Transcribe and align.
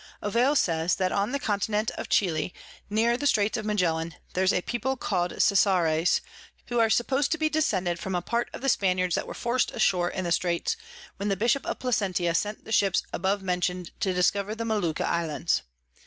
Ovalle 0.23 0.57
says, 0.57 0.95
that 0.95 1.11
on 1.11 1.31
the 1.31 1.37
Continent 1.37 1.91
of 1.91 2.09
Chili, 2.09 2.55
near 2.89 3.17
the 3.17 3.27
Straits 3.27 3.55
of 3.55 3.65
Magellan, 3.67 4.15
there's 4.33 4.51
a 4.51 4.63
People 4.63 4.97
call'd 4.97 5.33
Cessares, 5.39 6.21
who 6.69 6.79
are 6.79 6.89
suppos'd 6.89 7.31
to 7.31 7.37
be 7.37 7.49
descended 7.49 7.99
from 7.99 8.19
part 8.23 8.49
of 8.51 8.61
the 8.61 8.67
Spaniards 8.69 9.13
that 9.13 9.27
were 9.27 9.35
forc'd 9.35 9.69
ashore 9.75 10.09
in 10.09 10.23
the 10.23 10.31
Straits, 10.31 10.75
when 11.17 11.29
the 11.29 11.37
Bishop 11.37 11.67
of 11.67 11.77
Placentia 11.77 12.33
sent 12.33 12.65
the 12.65 12.71
Ships 12.71 13.03
abovemention'd 13.13 13.91
to 13.99 14.11
discover 14.11 14.55
the 14.55 14.65
Molucca 14.65 15.05
Islands. 15.07 15.61